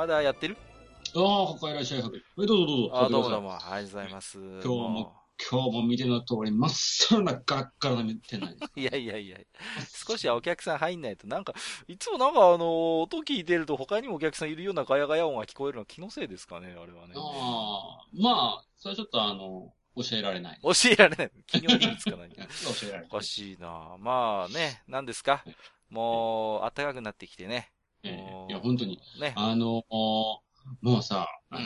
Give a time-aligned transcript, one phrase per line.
[0.00, 0.56] まだやってる？
[1.14, 2.00] ああ、お帰りらっしゃい。
[2.00, 2.90] はい、どうぞどうぞ。
[2.94, 3.52] あどうもどうも。
[3.52, 4.38] ありがとうございます。
[4.38, 5.12] 今日も、
[5.50, 8.72] 今日も見ての通り、まっさらなガラッガラな店内です。
[8.80, 9.36] いやいやいや、
[10.08, 11.52] 少しはお客さん入んないと、なんか、
[11.86, 17.12] いつもなんかあの、音聞いてると他にもお客さんいるようなガヤガヤ音が聞こえるのは気のせいですかね、あれはね。
[17.14, 18.30] ああ、ま
[18.62, 20.60] あ、それはちょっとあの、教えられない。
[20.62, 21.30] 教えられない。
[21.46, 22.46] 企業秘密か何か。
[22.80, 23.08] 教えられない。
[23.12, 25.44] おかしいなまあね、何ですか？
[25.90, 27.70] もう、暖かくなってきてね。
[28.02, 29.00] ええいや、本当に。
[29.20, 29.32] ね。
[29.36, 31.58] あの、もうさ、な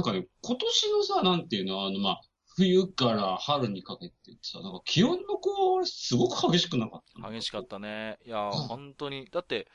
[0.00, 2.20] んかね、今年のさ、なんていうの、あの、まあ、
[2.56, 8.18] 冬から春にかけてさ、なんか気温のこう、すごく激しくなかった激しかったね。
[8.26, 9.28] いや、うん本当に。
[9.30, 9.68] だって、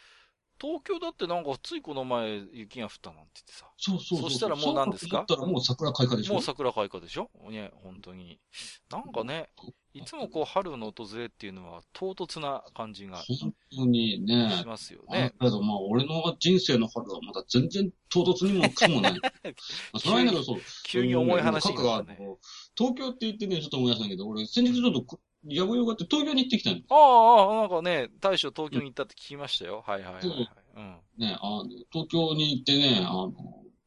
[0.61, 3.65] 東京だってなんかついこの前雪が降ったなんて言ってさ。
[3.77, 4.29] そうそうそう。
[4.31, 5.17] そしたらもう何ですか？
[5.17, 6.33] そうだったらもう桜開花でしょ？
[6.33, 7.29] もう桜開花でしょ？
[7.49, 8.39] ね、本当に。
[8.89, 9.49] なんかね、
[9.93, 14.63] いつもこう春の訪れっていうのは唐突な感じがし本当にね。
[14.65, 15.33] ますよあね。
[15.39, 19.13] だけどまあ、俺の人生の春はまだ全然唐突にもかもない。
[19.21, 19.29] ま
[19.93, 20.61] あそれはいいんだけど、そう。
[20.85, 22.17] 急に重い話にになったね。
[22.77, 29.83] 東京って言ってね、ちょっと思い出したんだけど、俺先日ちょっと、やぶよがって東京に行ってきたんだああ、ああ、なんかね、大将東京に行ったって聞きましたよ。
[29.86, 30.49] はいはいはいはい。
[30.75, 30.97] うん。
[31.17, 33.33] ね、あの、東京に行ってね、あの、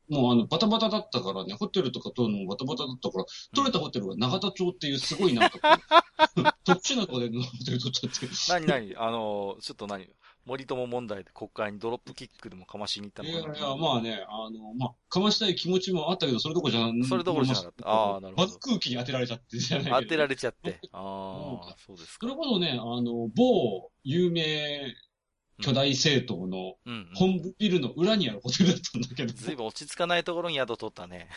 [0.09, 5.61] もうあの、バタバタだったからね、ホテルとか取るのもバタバタだったから、取れたホテルが永田町っていうすごいなんかこ
[6.37, 7.33] う、特殊なとこでホ
[7.65, 8.27] テル取っちゃって。
[8.49, 8.97] 何何？
[8.97, 10.09] あの、ちょっと何？
[10.45, 13.67] 森友問題で国会にドロップキックでもかましに行ったいやいのかな？
[13.67, 17.85] や、まあね、あの、まあ、かましたい気持ちもあったけど、それどころじゃそれどころじゃなかった。
[17.89, 18.59] あーなるほど。
[18.59, 20.01] 空気に当てられちゃってじゃないけど。
[20.03, 20.79] 当てられちゃって。
[20.93, 20.99] あ
[21.63, 22.27] あ、そうですそか。
[22.29, 24.95] れこそね、あの、某有名
[25.61, 26.75] 巨大政党の。
[27.15, 31.29] 本部ビルの裏にあるホテルだったんだけど、ずいぶん落ち着かないところに宿取ったね。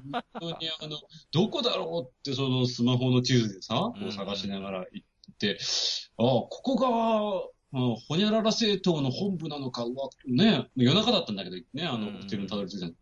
[0.00, 0.98] 本当にあの、
[1.32, 5.58] どこだろうってそのスマホの地図でさ、う探しながら行って、
[6.16, 12.92] ああ、ここが、うんほにゃらら政党の本部なのか、うわ、ね、夜中だったんだけど、ね、あの、うんホテルにたどり着いたの。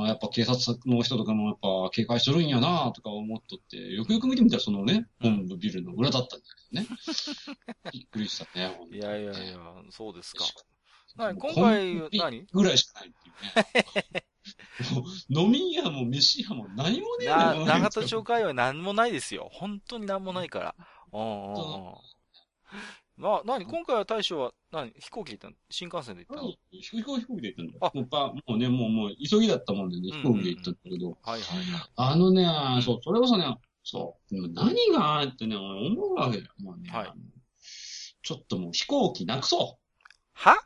[0.00, 6.88] ああ、やっぱ警察の人とかもやっぱ警戒しとるんやなとか思っとって、よくよく見てみたらそのね、うん本部ビルの裏だったんだけどね。
[7.92, 9.58] びっくりしたね、ほんといやいやいや、
[9.90, 10.44] そうですか。
[11.16, 12.46] な今回何？
[12.52, 13.32] ぐらいしかないってい
[14.02, 14.24] うね。
[15.28, 19.48] 飲み屋も飯屋も何もねえな、長田町会は何もないですよ。
[19.52, 20.74] 本当に何もないから。
[21.12, 21.94] うんうんうん。
[23.18, 24.92] まあ、何今回は大将は、何？
[24.98, 25.54] 飛行機で行ったの？
[25.70, 27.78] 新幹線で行ったの飛行飛行機で行ったんだよ。
[27.82, 31.90] あもうばもうね、もう、もう、急ぎだったもんでね、うん飛行機で行ったんだけど、はいはいはい。
[31.96, 33.44] あのね、んそう、それこそね、
[33.82, 36.44] そう、何がってね、俺思うわけよ。
[36.62, 37.14] もうね、はいあの
[38.22, 39.78] ちょっともう飛行機なくそ
[40.34, 40.56] は？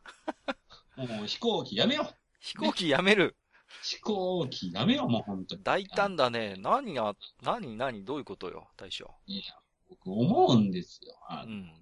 [0.97, 1.01] う。
[1.07, 2.15] もう飛行機やめよう。
[2.41, 3.37] 飛行機やめる？
[3.85, 5.63] 飛行機やめよう、もう本当に。
[5.63, 6.57] 大胆だね。
[6.59, 9.11] 何が、何、何、どういうことよ、大将。
[9.27, 9.43] いや、
[9.89, 11.15] 僕思うんですよ。
[11.29, 11.73] あの,、うん。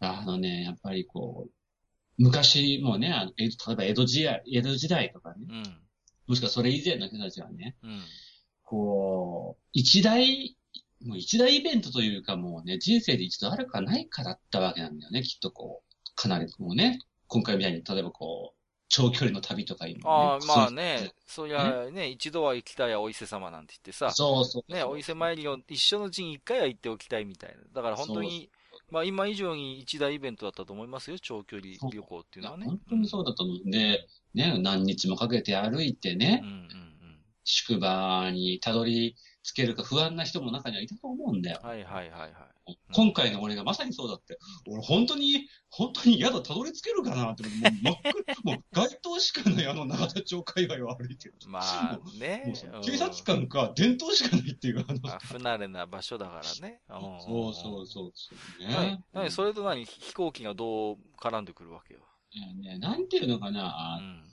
[0.00, 1.52] あのね、やっぱりこう、
[2.18, 5.62] 昔もね、あのえ例えば江戸時代、江戸時代とかね、うん。
[6.26, 8.02] もしくはそれ以前の人たちはね、うん。
[8.62, 10.56] こう、一大、
[11.04, 24.72] もう一大イベントというかもうね、人生で一度あるかないかだったわけなんだよね、きっとこう、かなりこうね、今回みたいに、例えばこう、長距離の旅とかいうのああ、ねまあね、そりゃね、一度は行きたいやお伊勢様なんて言ってさ、そうそう。
[24.72, 27.56] ね、お伊勢参りを一緒のうちに一回は行っておきたいみたいな。
[27.74, 28.50] だから本当に、
[28.90, 32.66] まあ今以上に一大イベントだったと思いますよ、長距離旅行っていうのはね。
[32.66, 37.18] 本当にそうだったので、ね、何日もかけて歩いてねうん、うんうん。
[37.44, 41.60] 宿場にたどり着けるか不安な人も中にはいたと思うんだよ。
[41.62, 42.26] はいはいはいは
[42.66, 42.78] い。
[42.94, 44.38] 今回の俺がまさにそうだって。
[44.66, 47.96] 俺本当に、本当に宿たどり着けるかなって、もう真っ
[48.42, 51.34] 暗、もう街灯しかないあの永田町界隈を歩いてる。
[51.46, 52.80] まあもねう。
[52.80, 56.80] 警察官か電灯しかないっていう、あの、まあ不慣れな場所だからね。
[56.88, 59.04] そうそうそうそうはいね。。
[59.12, 59.84] 何それと何？
[59.84, 62.00] 飛行機がどう絡んでくるわけよ。
[62.30, 64.24] いやね、なんていうのかうな、ん。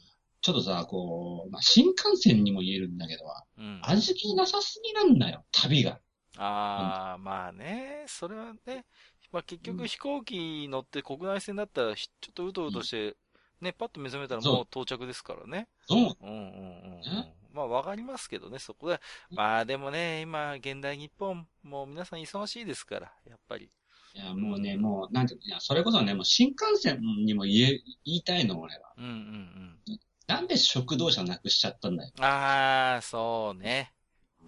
[0.41, 3.23] ちょっとさ、こう、まあ、新幹線にも言えるんだけど、
[3.57, 3.79] うん。
[3.83, 5.99] 味気なさすぎなんだよ、旅が。
[6.37, 8.85] ああ、まあね、それはね、
[9.31, 13.17] まあ結うん局飛行機乗って国内線だったらひちょっとうとうとして、
[13.61, 15.67] ね、パッと目覚めたらもう到着ですからね。
[15.87, 16.17] そう。
[16.21, 17.33] うんうんうんうん。
[17.53, 18.99] まあわかりますけどね、そこで。
[19.29, 23.71] まあでもね、今、現代日本、もう皆さん忙しいですから、やっぱり。
[24.13, 28.93] いや、もうね、もう、なんていうの、いや、それこそね、もう新幹線にも言え、言いたいの、俺は。
[28.97, 32.11] うんうんなんで食堂車なくしちゃったんだよ。
[32.17, 32.23] うん。
[32.23, 33.93] ああ、そうね。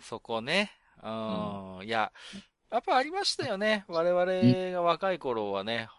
[0.02, 0.72] そこね。
[1.04, 1.08] う
[1.84, 1.86] ん。
[1.86, 2.12] いや、
[2.72, 3.86] やっぱありましたよね。
[3.88, 5.90] 我々が若い頃はね。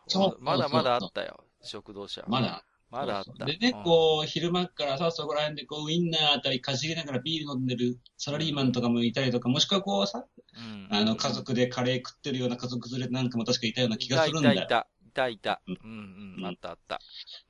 [0.41, 1.45] まだまだあったよ。
[1.63, 2.29] 食堂車は。
[2.29, 2.65] まだ。
[2.91, 3.45] まだあった。
[3.45, 14.55] でね、こう、昼間からさ、そこら辺でこう、ウインナーあたりかじりながらビール飲んでるサラリーマンとかもいたりとか、もしくはこうさ、うん、あの、家族でカレー食ってるような家族連れなんかも確かいたような気がするんだよ。
[14.55, 15.63] いたいた、いたいた。
[15.67, 17.01] ううんんうん、あったあった。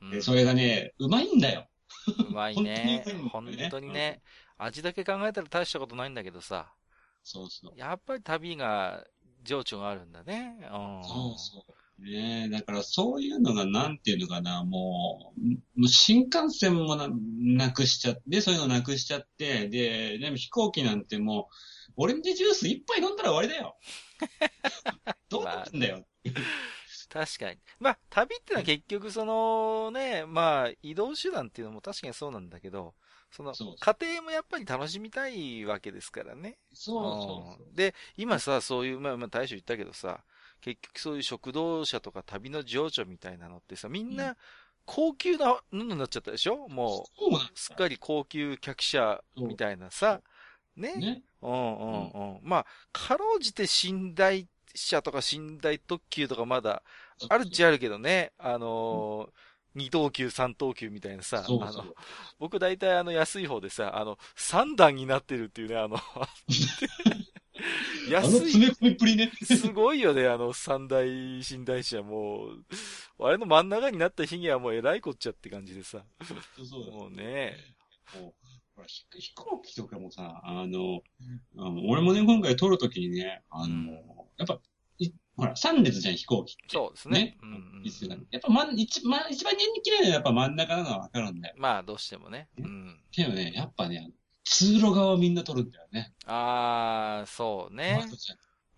[0.00, 1.67] うんで、それがね、うまいんだよ。
[2.29, 3.89] うまいね本当にね。
[3.89, 4.23] にね。
[4.59, 6.73] 味だけ考えたら大したことないんだけどさ。
[7.23, 7.79] そうそう。
[7.79, 9.05] やっぱり旅が、
[9.43, 10.59] 情緒があるんだね。
[10.62, 10.69] うん。
[11.05, 11.75] そうそう。
[12.03, 15.41] ねえ、だからそういうのがなんていうのかな、もう、
[15.81, 23.77] もう新幹線もななくしちゃって、そういうのなくしちゃって、で、でも飛行機なんてもう、オレンジジュース一杯飲んだら終わりだよ。
[25.29, 26.05] どうなんだよ。
[27.14, 27.58] 確かに。
[27.78, 32.93] まあ、旅ってのは結局そのね、まあ、移動手段っていうのも確かにそうなんだけど、
[33.31, 36.58] その家庭もやっぱり楽しみたいわけですからね。
[36.72, 40.25] そうそううんで、今さ、そういう、まあ、まあ、大将言ったけどさ、
[40.61, 44.37] 結局そういう食堂車とか旅の情緒みたいなのってさ、みんうな
[44.84, 46.69] 高級なのになっちゃったでしょ？
[46.69, 50.20] もう、すっかり高級客車みたいなさ、
[50.76, 50.96] ね？
[50.96, 51.22] ね。
[51.43, 52.40] うんうんうん。
[52.43, 56.82] まあ、かろうじて寝台車とか寝台特急とかまだ
[57.28, 59.31] あるっちゃあるけどね、あのー
[59.75, 61.72] 二等級、三等級みたいなさ、あのそう。
[61.72, 61.94] そう。、
[62.38, 66.28] 僕大体あの安い方でさ、あの、三段になってるっていうね、あの、あ
[68.06, 69.32] の安い、詰め込みっぷりね。
[69.43, 72.64] すごいよね、あの三大寝台車もう、
[73.19, 76.05] あれの真ん中になった日にはもう偉いこっちゃって感じでさ、
[76.56, 77.56] そうだもうね、
[78.14, 78.34] もう
[78.76, 81.02] ほら飛飛行機とかもさ、あの、
[81.56, 83.90] あの俺もね、今回撮るときにね、あの、うん。
[84.37, 84.58] やっぱ、い
[85.37, 86.62] ほら、3列じゃん、飛行機って。
[86.69, 87.38] そうですねね。
[87.43, 87.64] うんうん
[88.31, 91.55] やっぱ、まん、一、ま、一番人気なのはやっぱ真ん中なのはわかるんだよ。
[91.58, 92.49] まあどうしてもね。
[92.58, 92.99] うん。
[93.12, 94.11] けどね、やっぱね、
[94.44, 96.14] 通路側をみんな撮るんだよね。
[96.26, 98.06] ああ、そうね。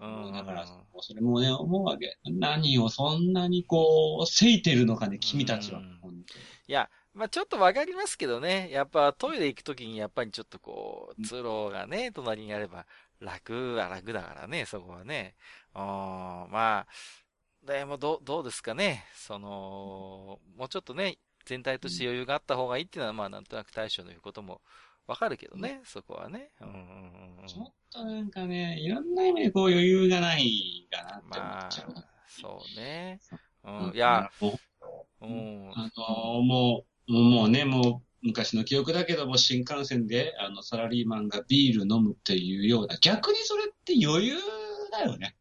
[0.01, 0.33] うん。
[0.33, 0.67] だから、
[1.01, 2.19] それもね、思うわけ。
[2.25, 5.99] 何をそんなにこう、せいてるのかね、君たちはうん。
[6.01, 8.69] 本いや、まあちょっとわかりますけどね。
[8.71, 12.87] やっぱトイレ行くときにやっぱりちょっとこう、通路がね、隣にあれば
[13.21, 15.37] 楽は楽だからね、そこはね。
[15.75, 19.05] うん、まあ、でもどう、どうですかね。
[19.15, 24.61] その、もうちょっとね、全体として余裕があった方がいいっていうのは、まあなんとなく大将の言うことも
[25.07, 26.51] わかるけどね、そこはね。
[26.61, 31.95] うんちょっとなんかね、いろんな意味でこう余裕がないかなって思まあっちゃう。、
[32.27, 33.21] そうね。
[33.65, 34.51] ううんん、いや、、も
[35.21, 44.35] ううん、あのーもう、もうね、もう、昔の記憶だけども、新幹線で、あの、サラリーマンがビール飲むっていうような、逆にそれって余裕
[44.91, 45.37] だよね。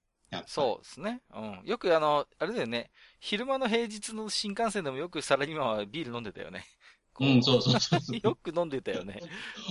[0.47, 1.21] そうですね。
[1.33, 1.61] うん。
[1.63, 2.91] よくあの、あれだよね。
[3.21, 6.65] 昼間の平日の新幹線でもよくサラリーマンはビール飲んでたよね。
[7.13, 8.19] こうん、そうそうそうそう。
[8.21, 9.21] よく飲んでたよね。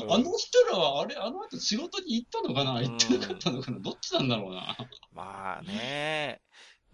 [0.02, 2.82] うんあの人らは、あれ、あの後仕事に行ったのかな？
[2.82, 3.78] 行ってなかったのかな？
[3.80, 4.74] どっちなんだろうな？
[5.12, 6.40] まあね。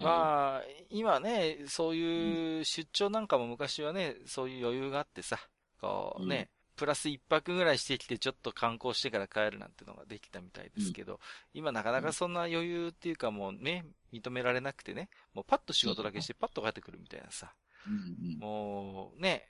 [0.00, 5.38] うんまあ、今ね、そういう出張なんかも昔はね、そういう余裕があってさ、
[5.80, 11.20] こうね、プラス一泊ぐらいしてきてちょっと観光してから帰るなんてのができたみたいですけど、
[11.52, 17.52] 今なかなかそんな余裕っていうかもうね、認められなくてね、もうパッと仕事だけしてパッと帰ってくるみたいなさ、
[17.86, 19.48] うんもうね、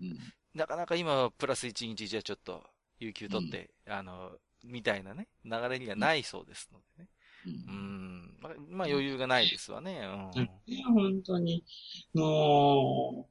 [0.00, 0.18] うん。
[0.54, 2.62] なかなか今はプラス1日じゃちょっと、
[2.98, 4.32] 有給取って、あの、
[4.64, 7.08] みたいなね、流れにはないそうですのでね。
[7.46, 8.38] うん。
[8.70, 10.00] まあ余裕がないですわね。
[10.34, 10.50] うん。
[10.66, 11.64] いや、本当に、
[12.12, 13.28] も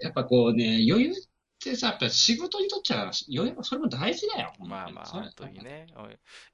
[0.00, 1.14] う、やっぱこうね、余裕っ
[1.60, 4.52] てさ、やっぱ仕事にとっちゃ、それも大事だよ。
[4.58, 5.62] まあまあ、本当に。
[5.62, 5.86] ね。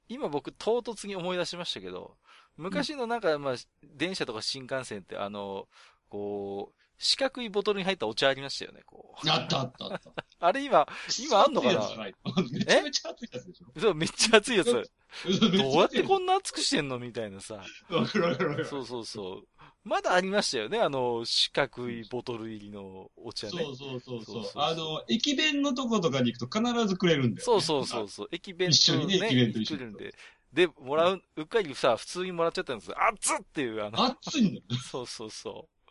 [0.09, 2.17] 今僕、唐突に思い出しましたけど、
[2.57, 5.69] 昔のなんか、まあ、電車とか新幹線って、あの、
[6.09, 9.31] こう、四角いボトルに入ったお茶ありましたよね、こう。
[9.31, 10.26] あったあったあった。
[10.39, 10.87] あれ今、
[11.19, 11.73] 今あんのかな？
[11.73, 13.81] めちゃめちゃ熱いやつでしょ？
[13.81, 14.73] そう、めっちゃ熱いやつ。
[14.73, 14.83] ど
[15.51, 17.63] どうやってこんな熱くしてんのみたいなさ。
[17.89, 18.67] わかるわかるわかる。
[18.67, 19.49] そうそうそう。
[19.85, 23.53] まだありましたよね、あの、四角いボトル入りのお茶ね。
[23.53, 27.43] そうそうそうそううそそうそうあの、駅弁のとことかに行くと必ずくれるんだよ、ね。
[27.43, 28.29] そうそうそうそう。
[28.33, 30.15] 駅弁と一緒にね駅弁と一緒に来るんで。
[30.53, 32.97] で、もらう、うっかりさ、普通にもらっちゃったんですよ。
[33.13, 34.63] 熱っっていう、あの、熱いんだよ。
[34.91, 35.91] そうそうそう。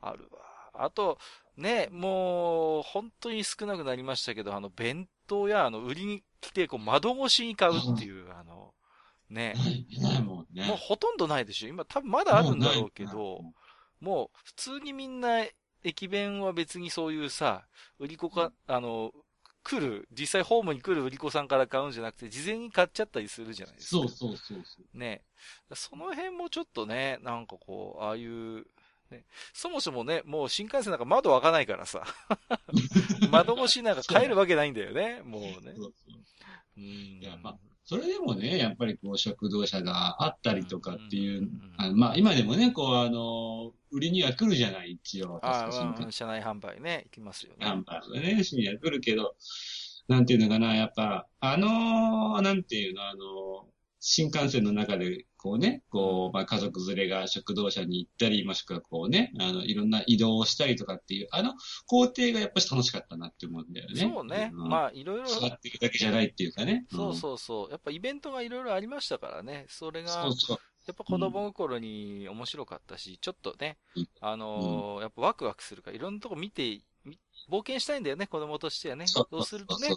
[0.00, 0.40] あるわ。
[0.84, 1.18] あと、
[1.56, 8.74] ね、もう、本当に少なくなりましたけど、あの、弁当や、あの、売りに来て、こう、窓越しに買うっていう、あの、
[9.30, 9.54] ね、
[10.00, 10.66] ない、もんね。
[10.66, 11.68] もうほとんどないでしょ。
[11.68, 13.40] 今多分まだあるんだろうけもど
[14.00, 15.44] もう、普通にみんな、
[15.82, 17.66] 駅弁は別にそういうさ、
[17.98, 19.12] 売り子か、あの、
[19.62, 23.90] 来る、実際ホームに来る売り子さんから買うんじゃなくて、事前に買っちゃったりするじゃないですか。
[23.90, 24.98] そうそうそうそう。
[24.98, 25.22] ね。
[25.74, 28.66] その辺もちょっとね、なんかこう、ああいう、
[29.10, 32.04] ね、そもそもね、もう新幹線なんか窓開かないからさ。
[33.30, 35.50] 窓越しなんか帰るわけないんだよね、もうね。
[35.52, 35.92] そうそう
[36.76, 36.84] うん。
[36.84, 45.38] いやまあそれでもね、やっぱりこう食堂車があったりとかっていう、うんうんうんあのまあ今でもね、こうあの、売りには来るじゃない、一応。
[45.42, 47.58] ああ、車内販売ね、行きますよね。
[47.60, 49.36] ナンバーがね、深夜来るけど、
[50.08, 53.74] なんていうのかな、やっぱ、あのーなんていうの、あのー
[54.06, 61.52] 新幹線の中で、こうね、こう、まあ、家族連れが食堂車に行ったり、もしくはこうね、あの、いろんな移動をしたりとかっていう、あの
[61.86, 64.00] 工程がやっぱり楽しかったなって思うんだよね。
[64.00, 64.50] そうね。
[64.54, 66.86] んまあ、いろいろ、座ってるだけじゃないっていうかね。
[66.90, 67.70] そうそうそう。
[67.70, 69.66] やっぱイベントがいろいろありましたからね。
[69.68, 70.06] それうん。
[70.06, 70.58] が、そうそう。
[70.86, 76.82] やっぱ子供心に面白かったし、ちょっとねうん、あのーやっぱワクワクするから、いろんなとこ見て、み
[77.50, 79.06] 冒険したいんだよね、子供としてはね。
[79.06, 79.90] そうするとね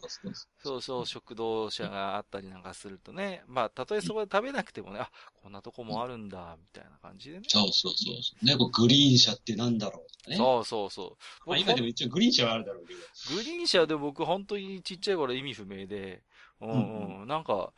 [0.58, 5.10] そう、そう食堂車があったりなんかするとね、まあ、たとえそこで食べなくてもね、あ、
[5.42, 7.46] こんなとこもあるんだ、みたいな感じでね。
[7.48, 8.12] そうそうそ
[8.42, 8.46] う。
[8.46, 10.36] ね、グリーン車ってなんだろうね。
[10.36, 11.50] そうそうそう。
[11.50, 13.00] まあ今でも一応グリーン車はあるだろうけど。
[13.36, 16.24] グリーン車で僕本当にちっちゃい頃意味不明で、
[16.60, 17.72] うんうんうん、なんか、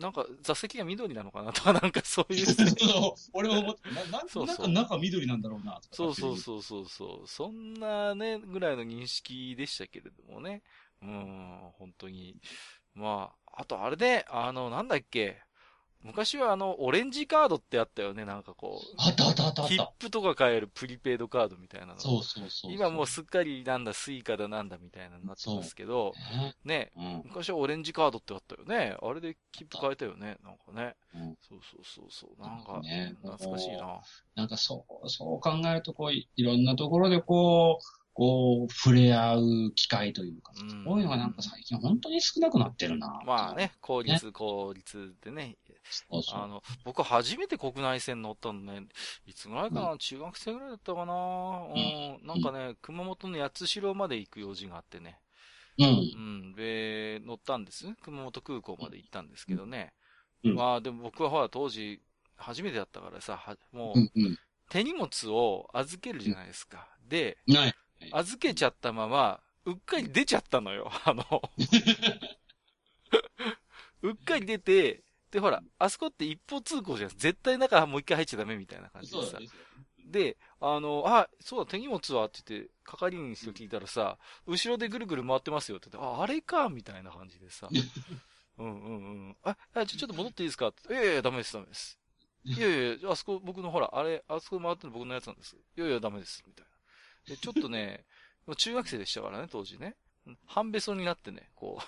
[0.00, 2.46] なんか座席が緑なのかなとか、なんかそういう、
[3.32, 5.96] 俺も思って、な、なそうそうなんか中緑なんだろうなとか。
[5.96, 10.62] そうそうそうそうそう、そんなね、ぐらいの認識でしたけれどもね。
[11.02, 12.36] うん、本当に。
[12.94, 15.42] まあ、あとあれで、あの、なんだっけ、
[16.04, 18.94] 昔はあの、オレンジカードってあったよね、なんかこう。
[18.98, 19.68] あったあったあったあった。
[19.68, 21.98] 切符とか買えるプリペイドカードみたいなの。
[21.98, 22.72] そうそうそうそう。
[22.72, 26.12] 今もうすっかりなんだ、 Suica だなんだみたいなのになってますけど、
[26.64, 26.90] ね。
[26.92, 27.22] ね、うん。
[27.24, 28.96] 昔はオレンジカードってあったよね。
[29.00, 30.36] あれで切符買えたよね。
[30.44, 30.94] なんかね。
[31.14, 32.42] うんそうそうそうそう。
[32.42, 34.00] なんか、ね懐かしいな。
[34.34, 37.84] なんかそう、そう考えると、こうい、いろんなところでこう、
[38.14, 43.20] こう、触れ合う機会というか、うんそういうのがなんか最近本当に少なくなってるな。
[43.26, 43.54] まあ。
[43.54, 45.56] ね、効率、効率でね。
[46.32, 48.86] あの、僕初めて国内線乗ったのね、
[49.26, 51.14] いつぐらいかな、中学生ぐらいだったかな。
[51.14, 55.20] うん、なんかね、熊本の八代まで行く用事があってね。
[55.78, 55.86] うん。
[55.86, 57.86] うん、で、乗ったんです。
[58.02, 59.92] 熊本空港まで行ったんですけどね。
[60.42, 62.02] うんまあでも僕はほら当時、
[62.36, 64.38] 初めてだったからさ、はもう、うんうん。
[64.68, 66.86] 手荷物を預けるじゃないですか。
[67.08, 67.38] で。
[68.12, 70.90] 預けちゃったまま、うっかり出ちゃったのよ。
[71.04, 71.24] あの、
[74.02, 75.02] うっかり出て、
[75.34, 77.10] で、ほら、あそこって一方通行じゃん。
[77.10, 79.38] 絶対中もう一回入っちゃダメみたいな感じでさ。
[80.06, 87.68] で、あの、あ、そうだ、手荷物はって言って、係員の人聞いたらさ、後ろでぐるぐる回ってますよって言って、あ、あれか、みたいな感じでさ。
[88.58, 89.36] うんうんうん。
[89.42, 90.68] あ、あちょ、ちょっと戻っていいですか？
[90.68, 90.92] って。
[90.92, 91.98] いやいや、ダメです、ダメです。
[92.44, 95.56] いやいや、あそこ僕のほら、あれ、あそこ回ってるの僕のやつなんです。
[95.76, 96.66] いやいや、ダメです、みたい
[97.26, 97.34] な。
[97.34, 98.04] で、ちょっとね、
[98.56, 99.96] 中学生でしたからね、当時ね。
[100.26, 101.84] うん半べそになってね、こう、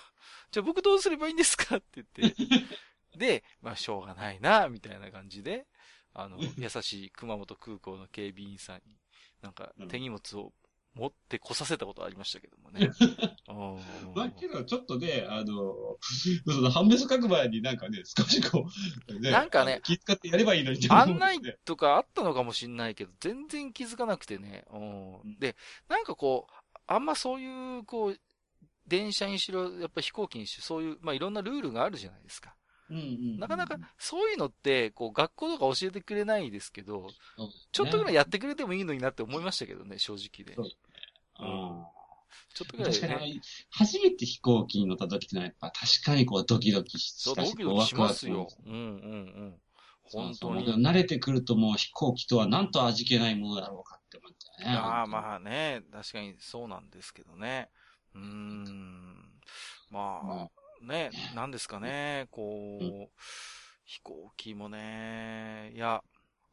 [0.51, 1.77] じゃあ僕どうすればいいんですか？
[1.77, 2.35] って言って。
[3.17, 5.65] で、まあ、しょうがないな、みたいな感じで、
[6.13, 8.81] あの、優しい熊本空港の警備員さんに、
[9.41, 10.51] なんかうん手荷物を
[10.95, 12.89] 持ってこさせたことありましたけどもね。
[13.47, 15.97] うんまあ、けど、ちょっとね、あの、
[16.47, 18.67] その、判別書く前になんかね、少しこ
[19.07, 24.65] う、ね、なんかね気遣ってやればいいのに案内とかあったのかもしんないけど、全然気づかなくてね。
[24.71, 24.77] う
[25.27, 25.55] んで、
[25.87, 26.53] なんかこう、
[26.87, 28.19] あんまそういう、こう、
[28.87, 32.55] 電車にしろ、やっぱ飛行機にしろ、そういう、まあ、いろんなルールがあるじゃないですか。
[32.89, 33.39] うんうん。
[33.39, 37.03] なかなか、そういうのって、こう、学校とか教えてくれないですけど、
[37.37, 40.55] ね、ちょっとぐらいやってくれてもいいのになって思いましたけどね、正直で。
[40.55, 40.71] そう
[41.39, 41.85] うんうん
[42.53, 43.19] ちょっとぐらい確かね。
[43.25, 43.41] に、
[43.71, 48.47] 初めて飛行機に乗った時ってのは、やっぱ確かにこう、ドキドキしそう、たし、ドキドキしこうワクワクますよ。
[48.65, 48.79] うんうんう
[49.45, 49.61] ん。
[50.11, 50.63] 本当に。
[50.63, 54.77] そうそう慣れてくるともう飛行機とはなんと味気ないものだろうかって思っちゃうね。
[54.77, 55.07] ああ、あ。
[55.07, 57.69] まあね、確かにそうなんですけどね。
[58.15, 59.41] うーん。
[59.89, 60.49] ままあ、
[60.81, 63.09] ねね、なんですかね、こう、う
[63.85, 66.01] 飛行機もね、いや、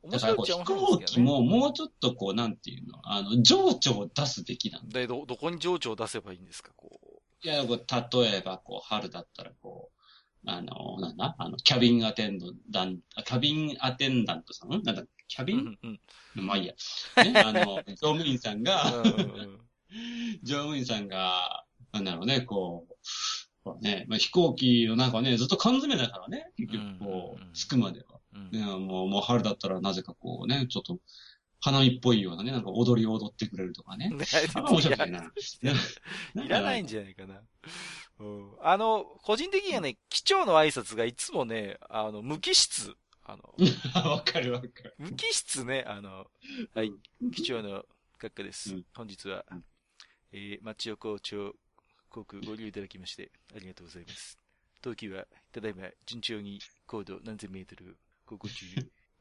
[0.03, 1.21] 面だからこう飛行機。
[1.21, 5.01] ももうちょっとこう、なんていうの、あの、情緒を出すべきなんだ。
[5.01, 7.87] で、ど、どこに情緒を出せばいいんですか、こいや、こう、
[8.23, 10.01] 例えばこう、春だったらこう、
[10.47, 11.35] あの、なんだ？
[11.39, 12.39] あの、キャビンアテン
[12.71, 14.71] ダント、キャビンアテンダントさん？
[14.71, 15.47] なんだキャう。
[15.47, 15.79] ビン？
[15.83, 16.01] うん
[16.37, 16.47] うん。
[16.47, 16.75] まあいいや。
[17.25, 19.61] ね、あの、乗務員さんが、うんうん
[20.43, 22.95] 乗務員さんが、なんだろうね、こう
[23.81, 28.07] ね、まあ、飛行機の中ね、ずっと缶詰だからね、結局こう着くまでは。
[28.35, 30.99] うんね、もう、もう春だったらなぜかこうね、ちょっと、
[31.61, 34.11] 花見っぽいようなね、なんか踊りを踊ってくれるとかね。
[34.55, 35.33] 面白いな。
[36.45, 37.41] いらないんじゃないかな。
[38.19, 42.95] うん、あの、個人的にはね、機長の挨拶がいつもね、あの、無機質。
[43.23, 44.95] あの、ゃ わかるわかる。
[44.99, 46.27] 無機質ね、あの、
[46.75, 46.93] はい、
[47.35, 47.87] 機長の
[48.21, 48.75] 閣下です。
[48.75, 49.65] うん本日はうん、
[50.33, 51.55] えー、町横丁
[52.15, 54.39] 航空ご利用いただきまして、ありがとうございます。
[54.81, 58.67] 東急は、ただいま、順調に高度何千メートル航行中、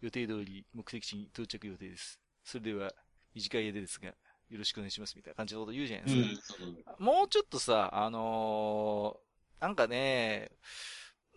[0.01, 2.19] 予定通り目的地に到着予定です。
[2.43, 2.93] それでは、
[3.33, 4.13] 短い間ですが、よ
[4.59, 6.95] ろしくお願いしますみたいな感じのこと言うじゃないですか。
[6.99, 9.33] うん、もうちょっとさ、あのー
[9.63, 10.51] なんかね、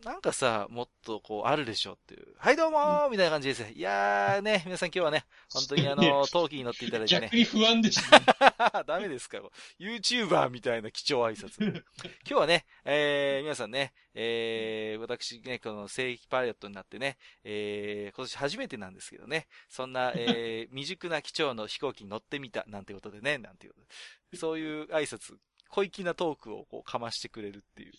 [0.04, 2.26] なんかさ、もっとこう、あるでしょっていう。
[2.38, 3.64] はい、どうもーみたいな感じです。
[3.72, 7.36] いやーね、 皆さん今日はね、本当にあのー、陶器に乗っていただいてね逆。
[7.36, 8.26] に不安でした、ね。
[8.86, 9.38] ダメですか
[9.80, 11.64] ?YouTuber みたいな貴重挨拶。
[11.70, 11.82] 今
[12.24, 23.86] 日はね、えー、皆さんね、えー、私ね、この正規パイロットになってね、えー、今年初めてなんですけどね、そんな、えー、 未熟な機長の飛行機に乗ってみた、なんてことでね、なんていうこと
[24.32, 24.36] で。
[24.36, 25.36] そういう挨拶、
[25.68, 27.92] 小粋なトークをこうかましてくれるっていう。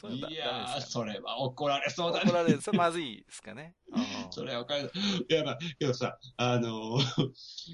[0.00, 2.30] そういういやー、それは怒られそうだね。
[2.30, 2.60] 怒られる。
[2.60, 3.74] それまずいですかね。
[3.92, 4.90] うんそれはわかる。
[5.28, 7.32] いや、まあ、けどさ、あのー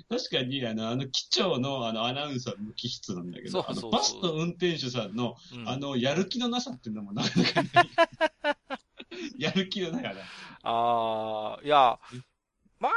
[0.09, 7.91] 確かに、あの、あの、機長の、あの、アナウンサーの気質なんだけど、そうそうそうあの、バスの運転手さんの、うんあの、やる気のなさっていうのもなかなかない。
[9.39, 10.23] やる気のなさが
[10.63, 11.99] あー、いや、
[12.79, 12.93] まあ、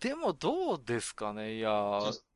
[0.00, 1.56] でもどうですかね？
[1.56, 1.70] いや、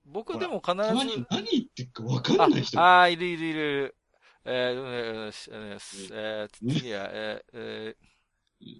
[0.07, 2.81] 僕でも必たまにず、何言ってるかわかんない人。
[2.81, 3.97] ああー、いるいるいる。
[4.45, 8.07] えー、えー、えー、えー、次は、えー、えー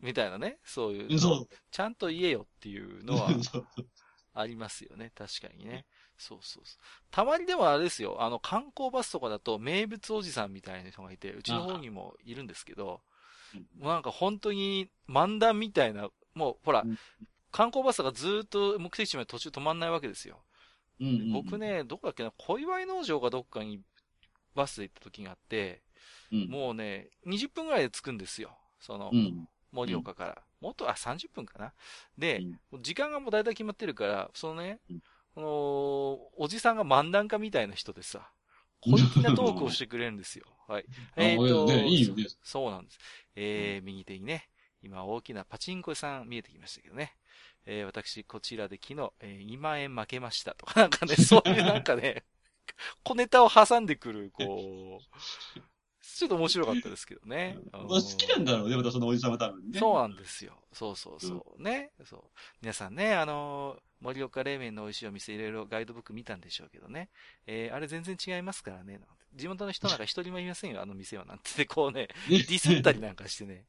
[0.03, 0.59] みたいなね。
[0.65, 1.19] そういう。
[1.19, 1.55] そう。
[1.71, 3.29] ちゃんと言えよっていうのは
[4.33, 5.13] ありますよね。
[5.15, 5.85] 確かにね。
[6.17, 6.83] そうそうそう。
[7.11, 8.17] たまにでもあれですよ。
[8.21, 13.01] あの、観光バスとかだと名物おじさんみたいな人がいて、うちの方にもいるんですけど、
[13.79, 16.99] もうなんか本当に漫談みたいな、もうほらうん、
[17.51, 20.43] 観光バスがずーっと目的地まで途中止まんないわけですよ。
[21.01, 23.81] うんうんうん僕、ね、どこだっけな、小祝農場かどっかに
[24.55, 25.83] バスで行った時があって、
[26.33, 28.57] うん、もうね、20分ぐらいで着くんですよ。
[28.81, 29.49] そのう、ん。
[29.73, 30.43] 盛岡から。
[30.61, 31.73] もっと、あ、30分かな。
[32.17, 32.39] で、
[32.73, 35.03] うん時間がもう大体決まってるから、そのねうん、
[35.35, 35.41] こ
[36.37, 38.31] の、おじさんが漫談家みたいな人でさ、
[38.81, 40.47] 小粋なトークをしてくれるんですよ。
[40.69, 40.85] はい。
[41.17, 42.99] あえーと、ねいいよねそうなんです。
[43.35, 44.49] えー、右手にね、
[44.83, 47.15] 今大きなパチンコ屋さん見えてきましたけどね。
[47.67, 52.25] えー、私、こちらで昨日、えー、2万円負けましたとか、なんかね、 そういうなんかね、
[53.03, 55.61] 小ネタを挟んでくる、こう、
[56.03, 57.59] ちょっと面白かったですけどね。
[57.73, 59.79] まあ好きなんだろうね、またそのおじさんは多分ね。
[59.79, 60.63] そうなんですよ。
[60.73, 61.63] そうそうそう。
[61.63, 61.91] ね。
[62.05, 62.23] そう。
[62.63, 67.09] 皆さんね、あのー盛岡冷麺の美味しいお店いろいろガイドブック見たんでしょうけどね。
[67.47, 68.93] えー、あれ全然違いますからね。
[68.93, 71.25] なんて地元の人なんか一人もいませんよ、あの店は。
[71.25, 73.65] なんてね、こうね、 ディスったりなんかしてね。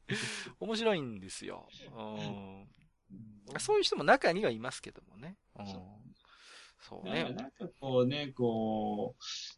[0.60, 1.68] 面白いんですよ。
[1.96, 2.68] うん。
[3.60, 5.38] そういう人も中にはいますけどもね。
[5.58, 5.66] うん。
[6.80, 7.24] そうね。
[7.24, 9.16] なんかこうね、こ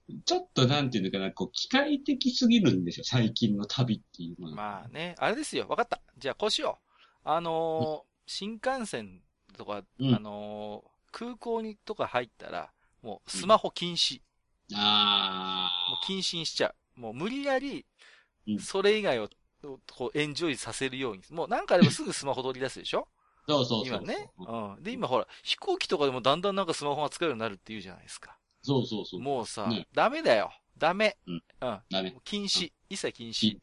[0.09, 4.55] う、ちょっとなんていうのかな、こう、機械的すぎるんですよ、最近の旅っていうのは。
[4.55, 5.67] まあね、あれですよ。
[5.67, 6.01] わかった。
[6.17, 6.79] じゃあこうしよ
[7.25, 7.29] う。
[7.29, 9.23] あのー新幹線
[9.57, 14.21] とか、うんあのー空港にとか入ったら、もうスマホ禁止。
[14.75, 16.99] あもう禁止にしちゃう。
[17.01, 17.85] もう無理やり
[18.47, 19.29] う、んそれ以外を、
[19.91, 21.23] こう、エンジョイさせるように。
[21.31, 23.07] もうなんかでもすぐスマホ取り出すでしょ？
[23.07, 23.18] ー、
[23.49, 23.97] そうそうそう。
[23.97, 24.29] 今ね。
[24.37, 24.83] うん。
[24.83, 28.37] で、今ほら、飛行機とかでもだんだんなんかスマホが使えるようになるって言うじゃないですか。
[28.61, 29.21] そうそうそう。
[29.21, 30.51] もうさ、ねダメだよ。
[30.77, 31.17] ダメ。
[31.27, 31.33] うん。
[31.33, 31.79] うん。
[31.89, 32.15] ダメ。
[32.23, 32.71] 禁止。
[32.89, 33.57] 一切禁止。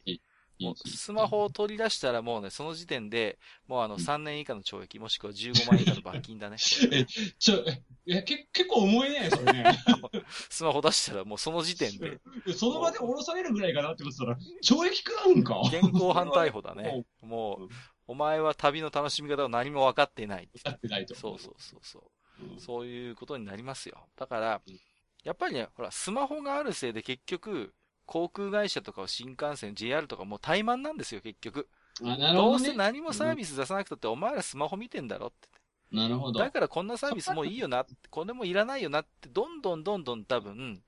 [0.59, 6.57] もうスマホを取り出したらもうね、その時点で、もうあの、うん3年以下の懲役、もしくは15万円以下の罰金だね。
[6.81, 7.07] これね
[7.39, 7.65] ちょ、
[8.07, 9.79] え、け、結構重いね、それね。
[10.49, 12.21] スマホ出したらもうその時点で、
[12.57, 17.05] その場で降ろされるぐらいかなって思ってたら、懲役くらうんか現行犯逮捕だね。
[17.21, 17.69] もう、
[18.07, 20.49] お前は旅の楽しみ方を何も分かってない。
[20.65, 21.15] やってないと。
[21.15, 22.45] そうそうそうそう。
[22.53, 22.61] うん。
[22.61, 24.07] そういうことになりますよ。
[24.17, 24.81] だからうん、
[25.25, 27.75] やっぱりね、ほら、スマホがあるせいで結局、
[28.07, 31.69] 航空会社とか新幹線、JR とかもう怠慢なんですよ、結局。
[32.03, 32.69] あ、なるどほどね。
[32.69, 35.49] うせ何もサービス出さなくたって、お前らスマホ見てんだろって。
[35.91, 36.39] なるほど。
[36.41, 40.83] だからこんなサービスもういいよな、これもいらないよなって、どんどんどんどん多分、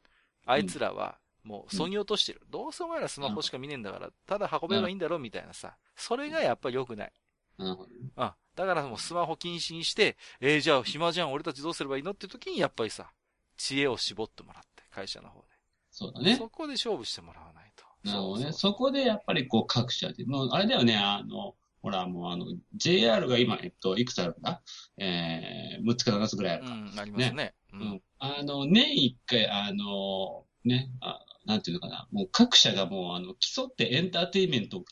[0.47, 2.43] あいつらは、もう、そぎ落としてる。
[2.51, 5.77] どうせお前らスマホしか見ねえんだから、ただ運べばいいんだろ、みたいなさ。
[5.97, 7.13] それがやっぱり良くない。
[7.59, 7.79] うん。
[8.15, 13.11] だからもうスマホ禁止にして、えー、じゃあ暇じゃん、俺たちどうすればいいのって時に、やっぱりさ、
[13.57, 15.47] 知恵を絞ってもらって、会社の方で。
[15.91, 16.37] そうだね。
[16.37, 17.85] そこで勝負してもらわないと。
[18.05, 18.53] なるほどね。
[18.53, 24.61] そこでやっぱりこう各社で、もうあれだよね、あの、ほらもうあの、JR が今、えっと、いくつあるんだ？
[24.99, 26.73] えー、6つか7つぐらいあるか。
[26.73, 27.55] うん、ありますね。
[27.73, 28.03] ううんん。
[28.19, 34.85] あの、年一回、あの、ね、あなんていうのかな、もう各社がもうあの、競ってエンターテインメントを、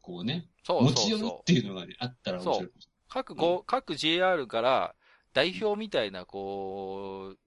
[0.00, 1.44] こうね、そう持そうそうち寄るっ。
[1.44, 2.70] ていうのがね、あったら面白い。
[3.08, 4.94] 各ご、各 JR から
[5.32, 7.38] 代表みたいな、こう、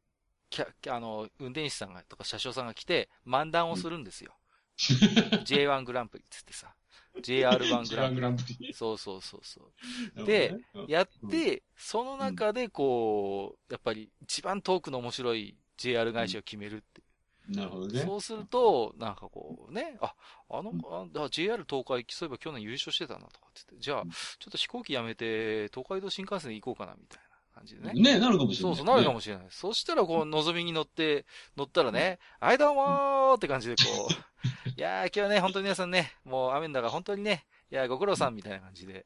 [0.49, 4.33] キャ、キャあの、運転手さんが、とか車掌さんが来て、漫談をするんですよ。
[4.77, 6.73] J1 グランプリっつってさ。
[7.21, 8.67] JR1 グランプ J1 グランプリ。
[8.67, 8.73] リ。
[8.73, 9.71] そうそうそうそ
[10.15, 10.25] う。
[10.25, 10.55] で、
[10.87, 17.04] やって、その中でこう、やっぱり一番トークの面白い JR 会社を決めるって。
[17.49, 18.01] なるほどね。
[18.01, 20.13] そうすると、なんかこうね、あ、
[20.49, 20.73] あの、
[21.15, 24.03] あ JR 東海、そういえば去年優勝してたなとかって言って、じゃあ、
[24.39, 27.93] ちょっと飛行機やめて、東海道新幹線で行こうかな、みたいな感じでね。
[27.93, 28.75] ね、なるかもしれない。
[28.75, 29.45] そうそう、なるかもしれない。
[29.49, 39.05] そしたら、こう、のぞみに乗って、乗ったらね、はい、どうもーって感じで、こう、 いやー、今日はね、本当に皆さんね、もう雨んだから本当にね、いやー、ご苦労さんみたいな感じで、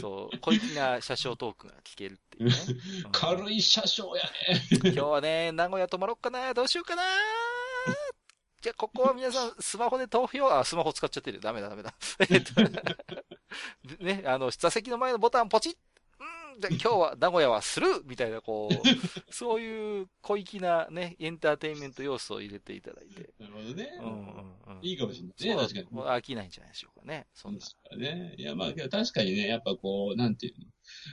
[0.00, 2.56] そう、小粋な車掌トークが聞けるっていうね。
[3.04, 4.62] うん 軽い車掌やね。
[4.84, 7.02] 今日はね、名古屋泊まろっかな、どうしようかな。
[8.64, 11.38] じゃあ、ここは皆さん、スマホで投票、あ、スマホ使っちゃってる。
[11.38, 11.94] ダメだ、ダメだ。
[12.30, 15.76] えっと、ね、あの、座席の前のボタンポチッ。
[16.54, 18.74] うん、じゃあ今日は、名古屋はスルーみたいな、こう、
[19.30, 23.34] そういう小粋なね、エンターテインメント要素を入れていただいて。
[23.38, 23.98] なるほどね。
[24.00, 24.80] うんうんうん。
[24.80, 25.86] いいかもしれないね、確かに。
[25.86, 27.26] 飽きないんじゃないでしょうかね。
[27.34, 27.60] そんな。
[27.60, 28.34] そうだね。
[28.38, 30.66] いや、まあ、確かにね、やっぱこう、なんていうの。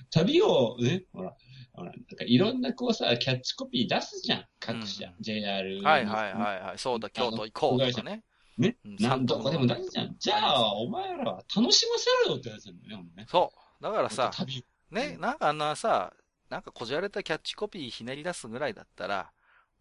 [0.10, 1.36] 旅をね、ほら、
[1.82, 4.46] ほら、なんかいろんなこうさ、キャッチコピー出すじゃん。
[4.60, 5.08] 各社。
[5.08, 5.82] うん JR。
[5.84, 6.78] はいはいはいはい。
[6.78, 8.24] そうだ、京都行こうとかね。
[8.58, 8.96] ねうん。
[9.00, 10.16] 何度かでも出すじゃん。
[10.18, 13.26] じゃあ、お前らは楽しませろよってやつなんだよね。
[13.28, 13.84] そう。
[13.84, 14.66] だからさ、旅。
[14.92, 16.14] ね、なんかあんなさ、
[16.50, 19.32] なんかこじられたキャッチコピーひねり出すぐらいだったら、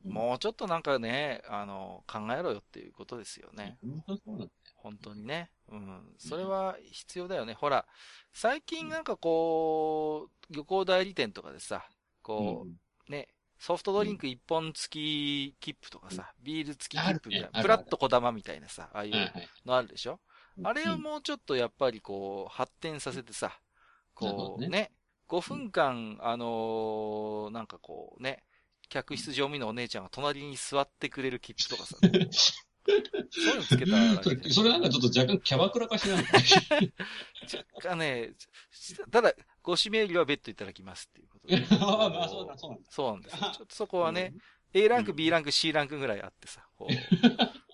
[0.05, 3.77] もうちょっとなんかね、あの、考えろよっていうことですよね。
[3.83, 4.51] 本当そう。
[4.83, 5.51] 本当にね。
[5.69, 6.15] うん。
[6.19, 7.55] それは必要だよね。
[7.55, 7.87] ほら、
[8.33, 11.85] 最近なんかこう、漁港代理店とかでさ、
[12.23, 12.69] こ
[13.09, 19.19] うね、ソフトドリンク一本付き切符とかさ、ビール付き切符みたいな、プラッと小玉みたいなさ、ああいうい。
[19.67, 20.19] のあるでしょ？
[20.63, 23.53] あれをうんもうちょっとやっぱりこう、発展させてさ、
[24.15, 24.91] こうねね、
[25.29, 28.43] 5分間、あのーなんかこうね、
[28.89, 31.97] 客室乗務員のお姉ちゃんが隣に座ってくれる切符とかさ、
[32.87, 36.25] そういうのつけたらそれ、 それなんかちょっと若干キャバクラ化しないの？
[36.25, 36.33] か
[37.81, 38.33] 若干ね、
[39.11, 41.57] ただ、ご指名料は別途いただきますっていうことで。
[41.81, 42.87] あそうだ、そうなんだ。
[42.91, 43.39] そうなんですよ。
[43.41, 44.35] ちょっとそこはね、
[44.73, 46.89] A ランク、うん B ランク、C ランクぐらいあってさ、こ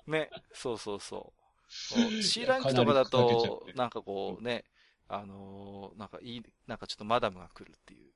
[0.07, 2.23] う、ね、そうそうそう。
[2.23, 3.25] C ランクとかだかな
[3.75, 4.64] なんかこうね、
[5.09, 8.12] あのーなんかいい、なんかちょっとマダムが来るっていう。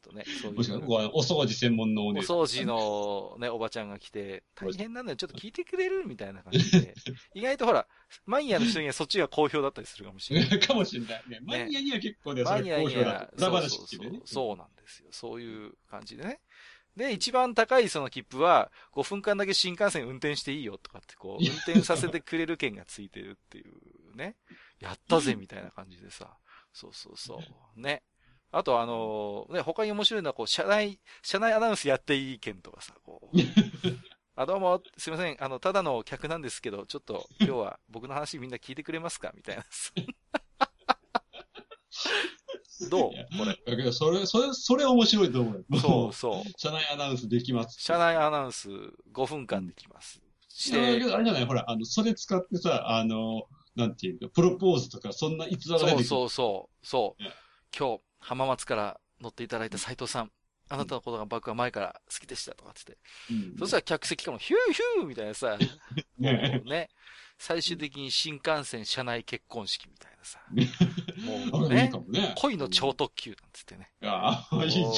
[0.00, 0.78] っとね、そういうもしお
[1.20, 2.36] 掃除専門のおお姉さん。
[2.36, 6.94] 掃除のね、おばちゃんが来て、大変なのでちょっと聞いてくれるみたいな感じで。
[7.34, 7.86] 意外とほら、
[8.26, 10.58] マニアの人にはそっちが好評だったりするかもしれない。
[10.60, 11.40] かもしれないね。
[11.42, 13.30] マニアには結構ね、それマニアに好評だは、。
[13.36, 14.20] 裏てね。
[14.24, 15.08] そうなんですよ。
[15.12, 16.40] そういう感じでね。
[16.96, 24.36] で、一番高いその切符は、5分間だけ新幹線運転していいよとかって、こう、運転させてくれる券がついてるっていうね。
[24.80, 26.36] やったぜみたいな感じでさ。
[26.72, 27.40] そうそうそ
[27.76, 27.80] う。
[27.80, 28.02] ね。
[28.52, 33.36] あとあのね、他に面白いのは、こう、車内、車内アナウンスやっていい券とかさ、こう。
[34.34, 35.36] あ、どうも、すいません。
[35.42, 39.32] あの、ただの客なんですけど、ちょっと今日は僕の話みんな聞いてくれますか？
[39.36, 39.64] みたいな。
[42.88, 43.10] どう？
[43.10, 43.60] これ。
[43.66, 45.64] だけど、それ、それ、それ面白いと思うよ。
[45.80, 46.50] そうそう。
[46.56, 47.80] 車内アナウンスできます。
[47.80, 50.20] 車内アナウンス5分間できます。
[50.48, 51.44] しいやだけて、どあれじゃない？
[51.46, 53.44] ほら、あの、それ使ってさ、あの、
[53.76, 56.08] なんていうか、プロポーズとか、そんな逸話が出てくる。
[56.08, 57.30] そうそうそう、そうね。
[57.78, 60.30] 今日、浜松から乗っていただいた斉藤さん、
[60.68, 62.82] あなたのことが僕は前から好きでしたとかって
[63.28, 65.58] 言って、うんそしたら客席からもヒューヒューみたいなさ、
[66.18, 66.90] ねね、
[67.38, 70.50] 最終的に新幹線車内結婚式みたいなさ、あ
[71.52, 72.34] もうねれいいね。
[72.36, 73.90] 恋の超特急なんつってね。
[74.02, 74.86] ああ、いいじゃん。
[74.86, 74.92] いい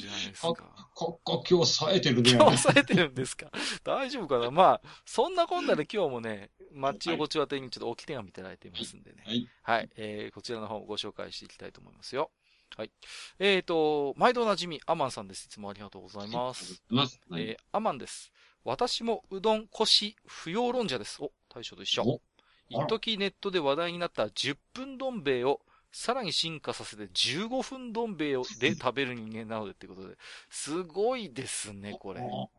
[0.00, 0.54] じゃないですか。
[0.94, 2.30] ここ今日冴えてるね。
[2.30, 3.50] 今日抑えてるんですか？
[3.84, 4.50] 大丈夫かな？
[4.50, 9.22] まあ、そんなこんなで今日もね、マッチ横丁宛てにちょっと置き手紙いただいてますんでね。
[9.26, 9.48] はい。
[9.62, 9.90] はい。
[9.96, 12.30] えー、こちらの方もご紹介していきたいと思いますよ。
[12.76, 12.90] はい。
[13.38, 15.46] えーと、毎度おなじみ、アマンさんです。
[15.46, 16.82] いつもありがとうございます。
[16.88, 17.20] ます。
[17.32, 18.32] えー、アマンです。
[18.64, 21.22] 私もうどん、腰、不要論者です。
[21.22, 22.20] お、大将と一緒
[22.68, 25.60] 一時ネットで話題になった10分どん兵衛を、
[25.92, 30.16] さらに進化させて15分どん兵衛をで食べる人間なのでってことで、
[30.50, 32.20] すごいですね、これ。
[32.20, 32.50] こ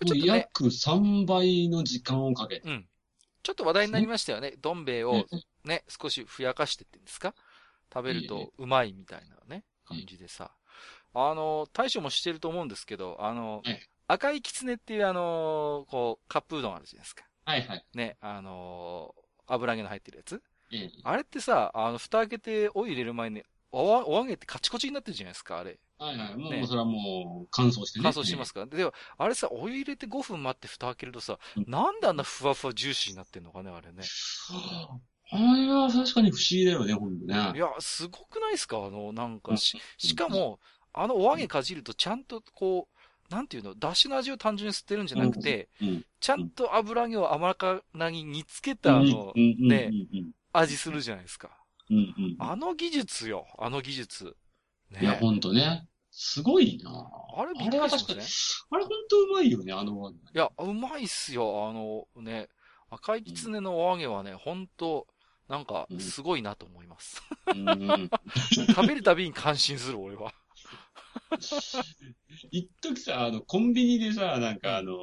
[0.00, 2.68] れちょっとね、約3倍の時間をかけて。
[2.68, 2.86] うん。
[3.44, 4.54] ちょっと話題になりましたよね。
[4.60, 5.26] どん兵衛をね
[5.64, 7.34] ね、少しふやかしてってんですか
[7.92, 10.52] 食べるとうまいみたいなね、うん感じでさ。
[11.14, 17.24] あの、大将もしてると思うんですけど、あのええ、赤いキツネっていうあの、こう、カップうどんあるじゃないですか。
[17.44, 17.84] はいはい。
[17.94, 19.14] ね、あの、
[19.46, 20.42] 油揚げの入ってるやつ。
[20.72, 25.78] ええあれってさ、あの、蓋開けてお湯入れる前に、おわお揚げってカチコチになってるじゃないですか、あれ。
[25.98, 26.36] はいはい。
[26.36, 28.02] もう、ねそれはもう、乾燥してね。
[28.02, 28.66] 乾燥してますから。
[28.66, 34.02] で、あれさ、お湯入れて5分待って蓋開けるとさ、うんなんであんなふわふわジューシーになってんのかね、あれね。
[35.34, 37.52] あれは確かに不思議だよね、ほんとね。
[37.54, 38.84] いや、すごくないですか？
[38.84, 40.60] あの、なんかし、しかも、
[40.92, 42.86] あのお揚げかじるとちゃんとこ
[43.30, 51.48] う、なんていうの、出汁の味を単純に吸ってるんじゃなくて、うん、ちゃんと油揚げを甘辛に煮つけたあのねうん味するじゃないですか。
[52.38, 54.36] あの技術よ、あの技術。
[55.00, 55.18] いや、ね。
[55.18, 55.88] ほんとね。
[56.10, 56.90] すごいな
[57.38, 58.24] あれびっくりしました確かにね。。
[58.70, 60.10] あれ本当うまいよね、あの。
[60.10, 61.68] いや、うまいっすよ。
[61.70, 62.50] あのね、
[62.90, 65.06] 赤い狐のお揚げはね、ほんと、
[65.52, 67.22] なんか、すごいなと思います。
[67.46, 68.08] うん。
[68.74, 70.32] 食べるたびに感心する、俺は。
[72.50, 74.94] 一時さ、あの、コンビニでさ、なんかあの、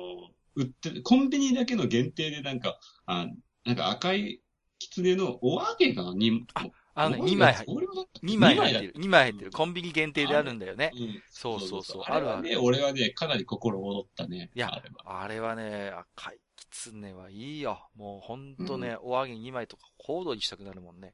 [0.55, 3.27] 売ってる、コンビニだけの限定でなんか、あ
[3.63, 4.41] なんか赤い
[4.79, 6.47] 狐のお揚げがに、
[6.95, 7.97] あのね、お揚げ2枚入ってる。
[8.23, 8.93] 2枚入ってる。
[8.95, 9.51] 二2枚入ってる。
[9.51, 10.89] コンビニ限定であるんだよね。
[10.95, 12.01] うんそうそうそう。
[12.07, 12.59] あるある。
[12.59, 14.49] 俺はね、かなり心躍ったね。
[14.55, 14.71] いや。
[15.05, 16.39] あれはね、赤い
[16.71, 17.89] 狐はいいよ。
[17.95, 21.13] もうほんとね、お揚げ2枚とか小躍りしたくなるもんね。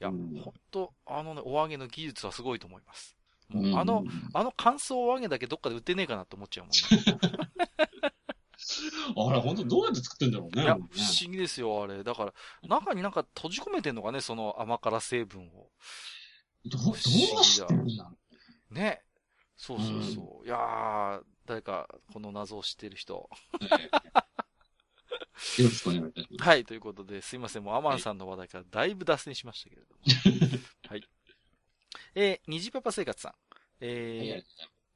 [0.00, 3.16] いや、うんほんと、あのね、お揚げの技術はすごいと思います。
[3.48, 7.28] もううんあの、、あの乾燥お揚げだけどっかで売ってねえかなって思っちゃうもんね。
[9.16, 10.62] あれ、本当どうやって作ってんだろうね。
[10.62, 12.02] いや、不思議ですよ、あれ。
[12.04, 12.34] だから、
[12.68, 15.70] 中になんか閉じ込めてんのかね、その甘辛成分を。
[16.64, 18.16] どう、どうしてんだろ
[18.70, 19.02] ね。
[19.56, 20.46] そうそうそう。
[20.46, 23.28] いやー、誰か、この謎を知ってる人。
[25.62, 26.48] よろしくお願いいたします。
[26.48, 30.58] はい、ということで、すいません、もうアマンさんの話題からだいぶ脱線しましたけれども。
[30.88, 31.04] はい。
[32.14, 33.34] えー、虹パパ生活さん。
[33.80, 34.44] えーはい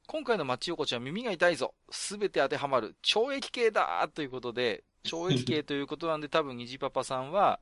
[0.05, 1.73] 今回の町横丁は耳が痛いぞ。
[1.89, 2.95] すべて当てはまる。
[3.03, 7.61] 懲役刑だということで、懲役刑ということなんで、 多分虹パパさんは、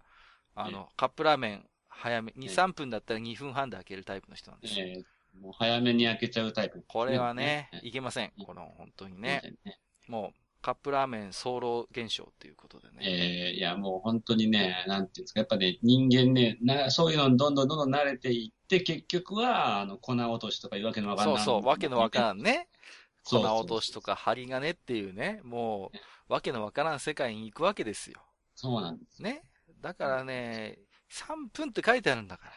[0.56, 4.88] あの、カップラーメン、早め、2、ええ3分だったら2分半で開けるタイプの人なんですよ。
[4.88, 5.04] えー
[5.40, 6.84] もう早めに開けちゃうタイプ。
[6.90, 8.34] これはね、ねいけません。
[8.38, 9.56] うんこの、本当にね。
[9.64, 12.96] ねもう、カップラーメン早漏現象ということでね。
[13.02, 21.36] えーいや、もう本当にね、なんていうんですか、やっぱね、人間ね、なそういうのにどんどんどんどん慣れていって、結局は、あの、粉落としとかいうわけのわかんない。
[21.38, 22.70] そうそう、わけのわからんね。
[23.24, 25.92] 粉そうそう落としとか針金っていうね、も
[26.30, 28.22] う、わけのわからん世界に行くわけですよ。
[28.56, 29.22] そうなんです。
[29.22, 29.44] ね。
[29.82, 30.80] だからね、
[31.12, 32.54] 3分って書いてあるんだから。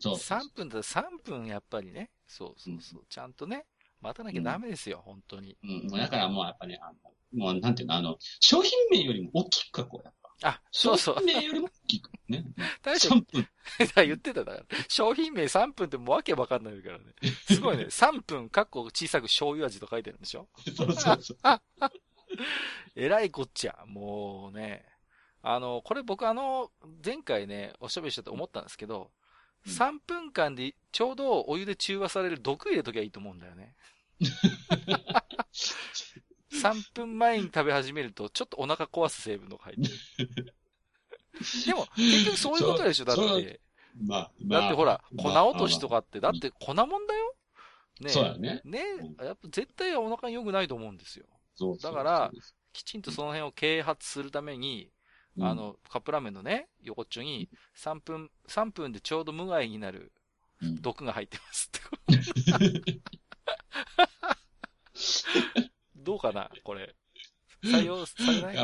[0.00, 2.10] そうそう3分だったら3分やっぱりね。
[2.26, 3.04] そうそうそう。
[3.08, 3.66] ちゃんとね、
[4.02, 5.56] 待たなきゃダメですよ、本当に。
[5.62, 10.48] うん、もうだからもうやっぱね、あの、もうなんていうの、あの、商品名よりも大きく書こう、やっぱ。
[10.48, 11.20] あ、そうそう商。
[11.20, 12.10] 品名よりも大きく。
[12.28, 12.44] ね。
[12.82, 13.48] 確かに3分。
[14.06, 14.66] 言ってただから。
[14.88, 17.04] 商品名3分ってもうわけわかんないからね。
[17.46, 17.84] すごいね。
[17.90, 20.48] 3分、かっこ小さく醤油味と書いてあるんでしょ？
[20.76, 21.38] そうそうそう。
[22.96, 23.84] えらいこっちゃ。
[23.86, 24.84] もうね。
[25.42, 26.70] あの、これ僕あの、
[27.04, 29.21] 前回ね、おしゃべりしたと思ったんですけど、うん
[29.66, 33.74] 3分間でちょうどお湯で中和される毒入れときゃいいと思うんだよね。
[36.52, 39.76] 3分前に食べ始めると、ちょっとお腹壊す成分のが入っ
[40.16, 40.54] てる。
[41.66, 43.60] でも、結局そういうことでしょだって。
[44.00, 44.60] まあ、まあ。
[44.60, 47.34] だってほら、粉まあ落としとかって、だって粉もんだよ
[48.00, 48.60] ねそうだね。
[48.64, 48.82] ね
[49.18, 51.26] うやっぱ絶対お腹に良くないと思うんですよ。
[51.54, 52.32] そうそうだから
[52.72, 54.91] きちんとその辺を啓発するために、
[55.36, 60.12] うんあの、カップラーメンのね、横っちょに、3分、3分でちょうど無害になる
[60.60, 61.70] うん毒が入ってますっ
[62.84, 63.02] て。
[65.96, 66.94] どうかなこれ。
[67.64, 68.56] 採用されない？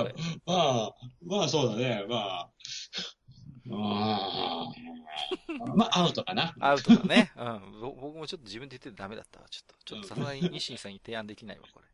[0.44, 2.04] まあ、まあそうだね。
[2.08, 2.50] まあ、
[3.64, 4.66] まあ、
[5.76, 6.54] まあアウトかな。
[6.60, 7.30] アウトだね。
[7.36, 7.80] うん。
[7.80, 9.48] ぼ僕もちょっと自分で言っててダメだったわ。
[9.48, 11.86] ちょっと、ちょっとさすがに西さんに提案できないわ、これ。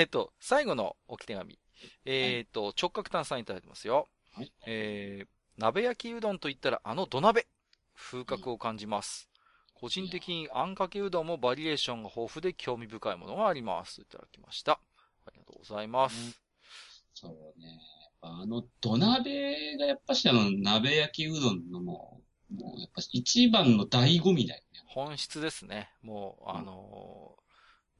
[0.00, 1.58] えっと、最後の置き手紙。
[2.04, 4.08] えっと、直角炭酸いただいてますよ。
[4.34, 5.26] はいえー、
[5.58, 7.46] 鍋焼きうどんと言ったらあの土鍋。
[7.94, 9.28] 風格を感じます。
[9.74, 14.00] 個人的にあんかけうどんもバリエーションが豊富で興味深いものがあります。
[14.02, 14.72] いただきました。
[15.26, 16.40] ありがとうございます。
[17.14, 17.80] そうね。
[18.20, 24.82] あの、土鍋がやっぱしあの、鍋焼きうどんのもう、もうやっぱし一番の醍醐味だよね。
[24.86, 25.90] 本質ですね。
[26.02, 27.45] もう、あのー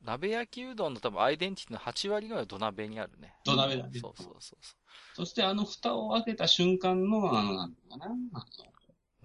[0.06, 3.34] 鍋焼きうどんの多分アイデンティティの8割ぐらいは土鍋にあるね。
[3.44, 4.76] 土鍋だねそうそうそうそ
[5.14, 8.06] そしてあの蓋を開けた瞬間の、あの、なんのかな。
[8.06, 8.14] あの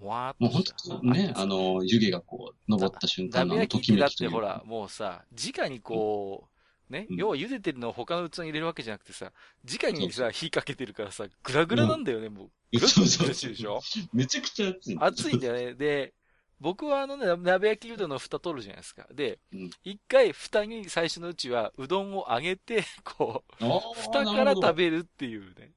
[0.02, 0.08] う。
[0.08, 6.48] わーっもう本当ね、あの、湯気がこう、登った瞬間のあ鍋の、と焼きめきというてほら、もうさ、直にこ
[6.89, 9.32] う、ね、うん要は茹でてるのを他の器に入れるわけじゃなくてさ、
[9.63, 12.80] 直にそさ、火かけてるからさ、グラグラなんだよね、もう。
[12.80, 13.80] そうそう
[14.13, 14.98] めちゃくちゃ熱い。
[15.00, 15.74] 熱いんだよね。
[15.76, 16.13] で、
[16.62, 19.08] 僕はあのね、鍋焼きうどんの蓋取るじゃないですか。
[19.12, 25.71] でうん、一、回蓋に最初のうちはうどんを揚げて、 こう、蓋から食るべるっていうね。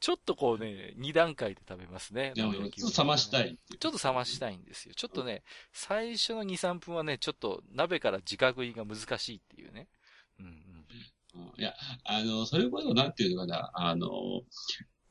[0.00, 2.32] ちょっとこうね、二段階で食べますね。
[2.34, 3.52] ちょっと冷ましたい。
[3.52, 3.78] い。
[3.78, 4.94] ちょっと冷ましたいんですよ。
[4.96, 9.88] ちょっとね、最初の2、3分はね、ちょっと鍋から直食いが難しいっていうね。
[10.40, 10.52] うんうん。
[11.34, 14.08] うんいや、あの、それこそ、なんていうのかな、あの、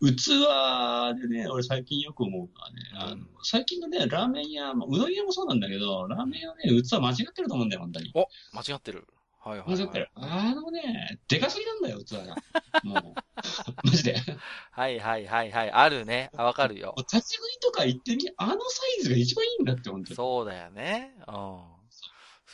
[0.01, 8.11] 器でね、俺最近よく思うのはね、あの、最近のね、ラーメン屋、まあうどん屋もそうなんだけど、ラーメン屋のね、器間違ってると思うんだよ、本当に。
[8.15, 9.07] お間違ってる。
[9.43, 9.77] はいはい、はい。
[9.77, 10.09] 間違ってる。
[10.15, 12.35] あのね、でかすぎなんだよ、器が。
[12.83, 13.13] もう、
[13.83, 14.15] マジで。
[14.71, 15.71] はいはいはいはい。
[15.71, 16.29] あるね。
[16.35, 16.93] あわかるよ。
[16.97, 20.15] 立ち食いとか行ってみ、あのサイズが一番いいんだって、本当に。
[20.15, 21.15] そうだよね。
[21.27, 21.61] うん。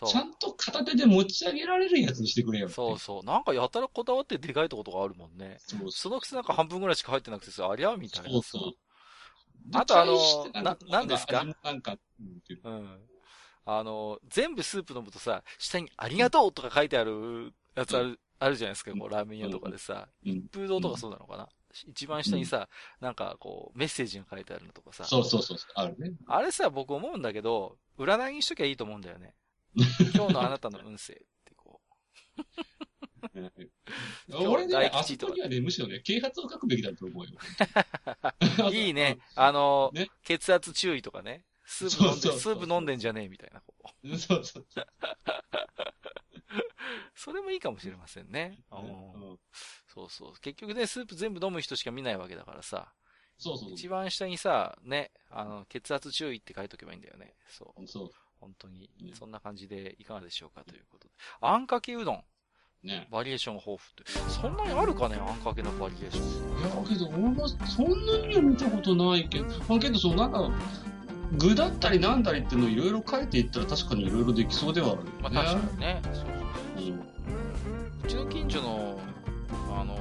[0.05, 2.69] ちゃんと片手で持ち上げられるやつにしてくれよ。
[2.69, 3.25] そうそう。
[3.25, 5.57] なんかやたらこだわってでかいとことがあるもんね。
[5.59, 8.31] そうそのくせなんか半分ぐらいしか入ってなくてさ、ありゃみたいなさ。
[8.31, 8.73] そうそう。
[9.73, 10.17] あとあの
[10.63, 11.43] ななんですか？
[11.63, 11.97] なんか、
[12.63, 12.99] うん。
[13.65, 20.07] あの、全部スープ飲むとさ、下にありがとうとか書いてあるやつある、あるじゃないですか、こうラーメン屋とかでさ。
[20.25, 21.49] うん一風堂とかそうなのかな？
[21.85, 22.69] 一番下にさ、
[23.01, 25.03] なんかこう、メッセージが書いてあるのとかさ。
[25.03, 26.11] そうそうそうそう、あるね。
[26.27, 29.33] あれさ、僕思うんだけど、占いにしときゃいいと思うんだよね。
[30.15, 31.81] 今日のあなたの運勢ってこ
[34.29, 37.31] 今日俺ね、大あそこにはね、むしろね、啓発を書くべきだと思うよ。
[38.69, 38.73] う。
[38.73, 39.17] いいね。。
[39.35, 41.45] あの、ね血圧注意とかね。
[41.65, 43.61] スープ飲んで、そうそうそうスープ飲んでんじゃねえみたいな。
[44.17, 44.87] そうそうそう。
[47.15, 48.63] それもいいかもしれませんね。
[48.71, 49.39] うんうん
[49.87, 50.33] そうそう。
[50.39, 52.93] 結局ね、スープ全部飲む人しか見ないわけだからさ。
[53.39, 57.35] そうそう一番下にさ、ね、あの、血圧注意って書いとけばいいんだよね。
[57.49, 57.87] そう。
[57.87, 58.11] そう。
[58.39, 59.11] 本当にね。
[59.13, 61.13] そんな感じでいかがでしょうかということで。
[61.41, 62.23] あんかけうどん。
[62.83, 63.07] ね。
[63.11, 64.31] バリエーションが豊富って。
[64.31, 66.59] そんなにあるかねあんかけのバリエーション。
[66.59, 70.51] いや、けど、俺もそんなには見たことないけど、まあけど、そのなんか、
[71.37, 75.11] 具だったりなんだりっていうのをいろいろ書いていったら確かにいろいろできそうではあるよね。
[75.21, 76.01] まあ確かにね。
[76.03, 76.99] そうそううん
[78.03, 78.99] うちの近所の、
[79.71, 79.95] あの、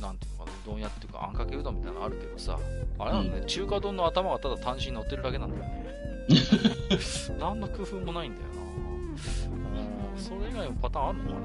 [0.00, 2.58] なんていうのかな、うどん屋っていうか、あんかけうどんみたいなのあるけどさ、
[2.98, 5.99] あれなんだね、中華丼の頭がただ単身に乗ってるだけなんだよね。
[7.38, 8.60] 何の工夫もないんだよな。
[8.62, 11.40] うんそれ以外のパターンあるのか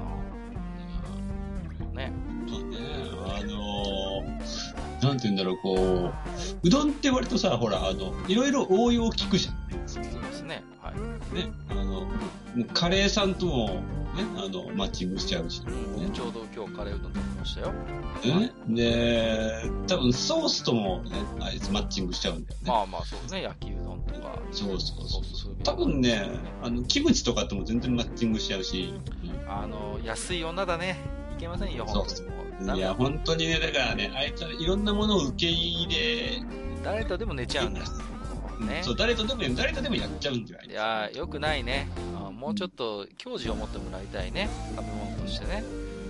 [1.94, 2.12] なね。
[2.48, 2.78] そうね、
[3.26, 6.12] あのーなんて言うんだろう、こう、
[6.66, 9.54] うどんって割とさ、ほら、あの、いろいろ応用聞くじゃん。
[9.86, 10.62] 聞きますね。
[10.80, 11.34] はい。
[11.34, 12.06] ね、あの、
[12.72, 13.82] カレーさんとも、
[14.16, 15.72] ね、あの、マッチングしちゃうし、ね。
[15.72, 17.72] うんちょうど今日カレーうどん食べましたよ。
[18.24, 22.68] ね、で、多分ソースともね、あいつマッチングしちゃうんだよね。
[22.68, 24.38] まあまあそうね、焼きうどんとか。
[24.50, 26.26] そうそうそうそう多分ね、
[26.62, 28.94] あの、キムチとかとも全然マッチングしちゃうし。
[29.48, 30.98] あの、安い女だね。
[31.36, 32.78] いけませんよ、本当に。
[32.78, 36.42] いや、本当にね、だからね、あいつはいろんなものを受け入れ、
[36.82, 37.86] 誰とでも寝ちゃうんだよ。
[38.60, 40.68] ねそう、誰とでも、誰とでもやっちゃうんだよ、あい？
[40.68, 41.88] ついやー、よくないね。
[42.16, 44.48] あもうちょっと、矜持を持ってもらいたいね。
[44.76, 45.64] 食べ物としてね。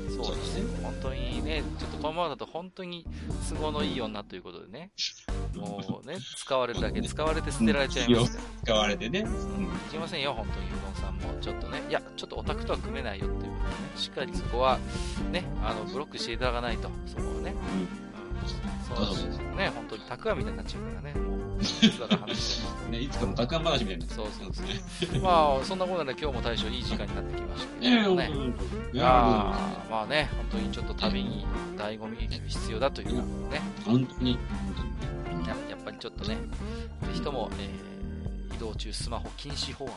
[0.08, 0.64] そうですね。
[0.82, 3.04] 本当にね、ちょっとこのままだと本当に
[3.50, 4.90] 都合のいい女ということでね。
[5.54, 8.38] もうね、 使われるだけ使われて捨てられちゃいます。
[8.64, 9.20] 使われてね。
[9.20, 11.40] うん、いけませんよ、本当に、うどんさんも。
[11.40, 13.56] ちょっとね、いや、ちょっとオタクとは組めないよっていうことでね、
[13.96, 14.78] しっかりそこは、
[15.32, 17.54] ね、あの、ブロックしていただかないと、そこはね。
[18.00, 18.05] うん
[18.88, 24.06] そうですね、本当にたくあみたいになっちゃうからね、もう、つらが話してね、いつかのたくあん話みたいな。
[24.06, 25.12] そうそうそう。
[25.12, 25.20] ね。
[25.20, 28.30] まあ、そんなことで今日も大将いい時間になってきましたけええ、どね。
[28.92, 31.46] いいやーまあね、本当にちょっと旅に
[31.76, 33.12] 醍醐味が必要だというか
[33.50, 34.38] ね、本当に。
[35.46, 36.40] ややっぱりちょっとね、ぜ
[37.12, 37.95] ひとも、えー
[38.54, 39.92] 移動中スマホ禁止法案、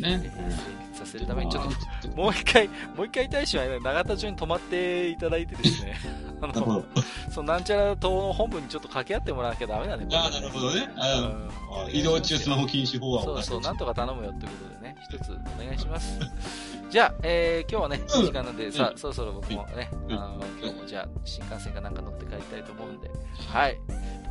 [0.00, 0.32] えね。
[0.36, 1.64] ー成立させるためにちょっ
[2.02, 5.96] ともう一回、もう一回大使はね、永田町に泊まっていただいてですね、
[6.40, 6.84] あの、
[7.30, 10.06] そのなんちゃら党の本部にちょっと掛け合ってもらわなきゃダメだね。
[10.12, 10.88] ああ、なるほどね。
[10.96, 11.50] あうん
[11.86, 16.18] あ移動中スマホ禁止法案をそうそう、なんとか頼むよってことでね、一つお願いします。
[16.88, 23.10] じゃあ、えー、今日はね、いい時間なんで、さあ、そろそろ僕もね、うんあの、今日もじゃあ、新幹線かなんか乗って帰りたいと思うんで、
[23.52, 23.78] はい。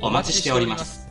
[0.00, 1.03] お待ちしております。